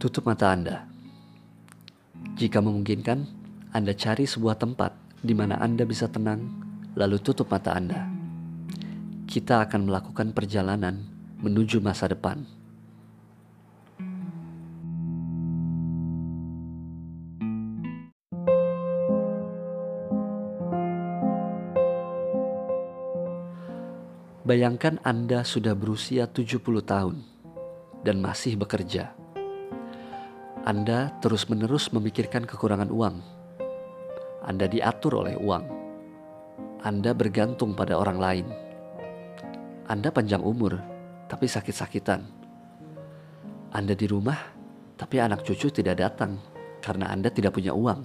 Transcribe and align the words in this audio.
Tutup 0.00 0.24
mata 0.24 0.48
Anda. 0.48 0.88
Jika 2.32 2.64
memungkinkan, 2.64 3.20
Anda 3.68 3.92
cari 3.92 4.24
sebuah 4.24 4.56
tempat 4.56 4.96
di 5.20 5.36
mana 5.36 5.60
Anda 5.60 5.84
bisa 5.84 6.08
tenang, 6.08 6.40
lalu 6.96 7.20
tutup 7.20 7.52
mata 7.52 7.76
Anda. 7.76 8.08
Kita 9.28 9.60
akan 9.68 9.92
melakukan 9.92 10.32
perjalanan 10.32 11.04
menuju 11.44 11.84
masa 11.84 12.08
depan. 12.08 12.48
Bayangkan 24.48 24.96
Anda 25.04 25.44
sudah 25.44 25.76
berusia 25.76 26.24
70 26.24 26.56
tahun 26.88 27.20
dan 28.00 28.16
masih 28.24 28.56
bekerja. 28.56 29.19
Anda 30.60 31.08
terus-menerus 31.24 31.88
memikirkan 31.88 32.44
kekurangan 32.44 32.92
uang. 32.92 33.16
Anda 34.44 34.68
diatur 34.68 35.24
oleh 35.24 35.32
uang. 35.40 35.64
Anda 36.84 37.16
bergantung 37.16 37.72
pada 37.72 37.96
orang 37.96 38.20
lain. 38.20 38.46
Anda 39.88 40.12
panjang 40.12 40.44
umur, 40.44 40.76
tapi 41.32 41.48
sakit-sakitan. 41.48 42.28
Anda 43.72 43.96
di 43.96 44.04
rumah, 44.04 44.36
tapi 45.00 45.16
anak 45.16 45.48
cucu 45.48 45.72
tidak 45.72 45.96
datang 45.96 46.36
karena 46.84 47.08
Anda 47.08 47.32
tidak 47.32 47.56
punya 47.56 47.72
uang, 47.72 48.04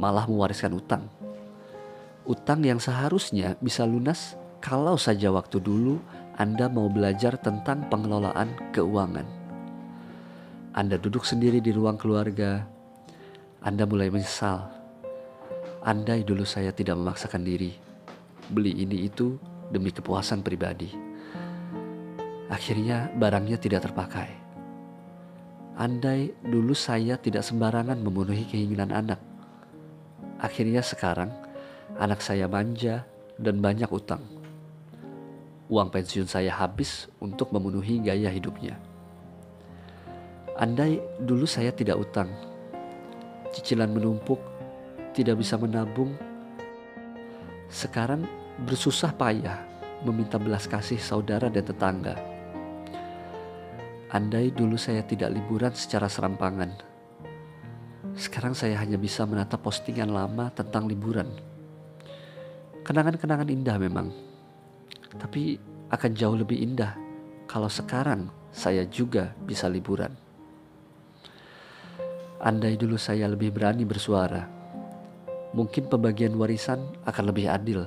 malah 0.00 0.24
mewariskan 0.24 0.72
utang. 0.72 1.04
Utang 2.24 2.64
yang 2.64 2.80
seharusnya 2.80 3.60
bisa 3.60 3.84
lunas 3.84 4.40
kalau 4.64 4.96
saja 4.96 5.28
waktu 5.28 5.60
dulu 5.60 6.00
Anda 6.40 6.72
mau 6.72 6.88
belajar 6.88 7.36
tentang 7.36 7.92
pengelolaan 7.92 8.72
keuangan. 8.72 9.37
Anda 10.78 10.94
duduk 10.94 11.26
sendiri 11.26 11.58
di 11.58 11.74
ruang 11.74 11.98
keluarga, 11.98 12.62
Anda 13.66 13.82
mulai 13.82 14.14
menyesal. 14.14 14.62
Andai 15.82 16.22
dulu 16.22 16.46
saya 16.46 16.70
tidak 16.70 16.94
memaksakan 16.94 17.42
diri, 17.42 17.74
beli 18.46 18.86
ini 18.86 19.10
itu 19.10 19.34
demi 19.74 19.90
kepuasan 19.90 20.46
pribadi. 20.46 20.94
Akhirnya 22.46 23.10
barangnya 23.10 23.58
tidak 23.58 23.90
terpakai. 23.90 24.30
Andai 25.82 26.30
dulu 26.46 26.78
saya 26.78 27.18
tidak 27.18 27.42
sembarangan 27.42 27.98
memenuhi 27.98 28.46
keinginan 28.46 28.94
anak. 28.94 29.18
Akhirnya 30.38 30.86
sekarang 30.86 31.34
anak 31.98 32.22
saya 32.22 32.46
manja 32.46 33.02
dan 33.34 33.58
banyak 33.58 33.90
utang 33.90 34.22
uang 35.68 35.92
pensiun 35.92 36.24
saya 36.24 36.48
habis 36.56 37.12
untuk 37.20 37.52
memenuhi 37.52 38.00
gaya 38.00 38.32
hidupnya. 38.32 38.80
Andai 40.58 40.98
dulu 41.22 41.46
saya 41.46 41.70
tidak 41.70 42.02
utang, 42.02 42.26
cicilan 43.54 43.94
menumpuk, 43.94 44.42
tidak 45.14 45.38
bisa 45.38 45.54
menabung, 45.54 46.18
sekarang 47.70 48.26
bersusah 48.66 49.14
payah 49.14 49.62
meminta 50.02 50.34
belas 50.34 50.66
kasih 50.66 50.98
saudara 50.98 51.46
dan 51.46 51.62
tetangga. 51.62 52.18
Andai 54.10 54.50
dulu 54.50 54.74
saya 54.74 55.06
tidak 55.06 55.30
liburan 55.30 55.70
secara 55.78 56.10
serampangan, 56.10 56.74
sekarang 58.18 58.58
saya 58.58 58.82
hanya 58.82 58.98
bisa 58.98 59.22
menatap 59.30 59.62
postingan 59.62 60.10
lama 60.10 60.50
tentang 60.50 60.90
liburan. 60.90 61.30
Kenangan-kenangan 62.82 63.46
indah 63.46 63.78
memang 63.78 64.10
tapi 65.22 65.54
akan 65.94 66.12
jauh 66.18 66.34
lebih 66.34 66.58
indah 66.60 66.98
kalau 67.46 67.70
sekarang 67.70 68.26
saya 68.50 68.82
juga 68.90 69.38
bisa 69.46 69.70
liburan. 69.70 70.26
Andai 72.38 72.78
dulu 72.78 72.94
saya 72.94 73.26
lebih 73.26 73.50
berani 73.50 73.82
bersuara, 73.82 74.46
mungkin 75.58 75.90
pembagian 75.90 76.38
warisan 76.38 76.78
akan 77.02 77.34
lebih 77.34 77.50
adil. 77.50 77.82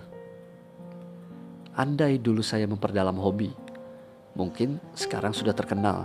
Andai 1.72 2.20
dulu 2.20 2.44
saya 2.44 2.68
memperdalam 2.68 3.16
hobi, 3.16 3.48
mungkin 4.36 4.76
sekarang 4.92 5.32
sudah 5.32 5.56
terkenal. 5.56 6.04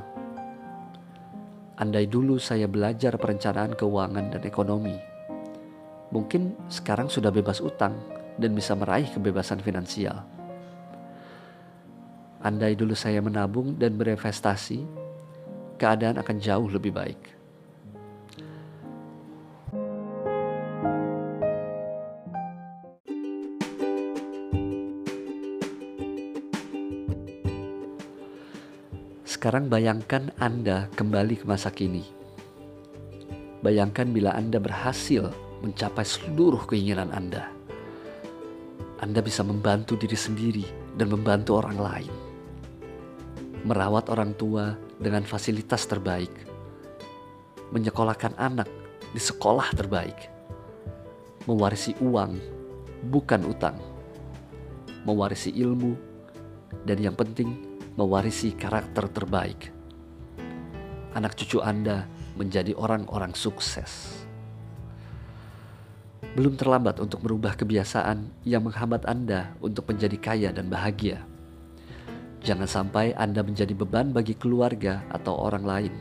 Andai 1.75 2.07
dulu 2.07 2.39
saya 2.39 2.71
belajar 2.71 3.19
perencanaan 3.19 3.75
keuangan 3.75 4.39
dan 4.39 4.43
ekonomi, 4.47 4.95
mungkin 6.15 6.55
sekarang 6.71 7.11
sudah 7.11 7.35
bebas 7.35 7.59
utang 7.59 7.99
dan 8.39 8.55
bisa 8.55 8.79
meraih 8.79 9.11
kebebasan 9.11 9.59
finansial. 9.59 10.23
Andai 12.47 12.79
dulu 12.79 12.95
saya 12.95 13.19
menabung 13.19 13.75
dan 13.75 13.99
berinvestasi, 13.99 14.87
keadaan 15.83 16.23
akan 16.23 16.39
jauh 16.39 16.71
lebih 16.71 16.95
baik. 16.95 17.36
Sekarang 29.27 29.67
bayangkan 29.67 30.31
Anda 30.39 30.87
kembali 30.95 31.43
ke 31.43 31.45
masa 31.51 31.75
kini. 31.75 32.07
Bayangkan 33.61 34.15
bila 34.15 34.31
Anda 34.39 34.63
berhasil 34.63 35.35
mencapai 35.67 36.07
seluruh 36.07 36.63
keinginan 36.71 37.11
Anda. 37.11 37.51
Anda 39.03 39.21
bisa 39.21 39.43
membantu 39.43 39.99
diri 39.99 40.15
sendiri 40.15 40.65
dan 40.95 41.11
membantu 41.11 41.59
orang 41.59 41.77
lain 41.77 42.13
merawat 43.67 44.07
orang 44.15 44.31
tua 44.39 44.79
dengan 45.03 45.27
fasilitas 45.27 45.91
terbaik, 45.91 46.31
menyekolahkan 47.75 48.39
anak 48.39 48.71
di 49.11 49.19
sekolah 49.19 49.75
terbaik, 49.75 50.15
mewarisi 51.51 51.99
uang 51.99 52.39
bukan 53.11 53.43
utang, 53.43 53.75
mewarisi 55.03 55.51
ilmu, 55.51 55.99
dan 56.87 57.03
yang 57.03 57.19
penting 57.19 57.76
mewarisi 57.97 58.53
karakter 58.53 59.09
terbaik. 59.09 59.73
Anak 61.17 61.33
cucu 61.33 61.65
Anda 61.65 62.05
menjadi 62.37 62.77
orang-orang 62.77 63.33
sukses. 63.33 64.21
Belum 66.37 66.53
terlambat 66.61 67.01
untuk 67.01 67.25
merubah 67.25 67.57
kebiasaan 67.57 68.45
yang 68.45 68.69
menghambat 68.69 69.09
Anda 69.09 69.57
untuk 69.65 69.89
menjadi 69.89 70.17
kaya 70.21 70.51
dan 70.53 70.69
bahagia. 70.69 71.25
Jangan 72.45 72.69
sampai 72.69 73.17
Anda 73.17 73.41
menjadi 73.41 73.73
beban 73.73 74.13
bagi 74.13 74.37
keluarga 74.37 75.01
atau 75.09 75.33
orang 75.41 75.65
lain. 75.65 75.95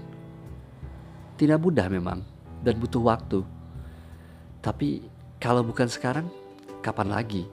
Tidak 1.40 1.56
mudah 1.56 1.88
memang 1.88 2.20
dan 2.60 2.76
butuh 2.76 3.00
waktu. 3.00 3.40
Tapi 4.60 5.08
kalau 5.40 5.64
bukan 5.64 5.88
sekarang, 5.88 6.28
kapan 6.84 7.08
lagi? 7.08 7.48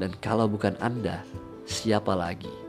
Dan 0.00 0.16
kalau 0.24 0.48
bukan 0.48 0.72
Anda, 0.80 1.20
siapa 1.68 2.16
lagi? 2.16 2.67